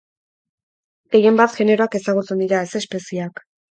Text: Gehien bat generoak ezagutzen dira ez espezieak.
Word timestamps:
Gehien 1.17 1.39
bat 1.43 1.55
generoak 1.61 2.01
ezagutzen 2.03 2.45
dira 2.47 2.67
ez 2.71 2.75
espezieak. 2.85 3.51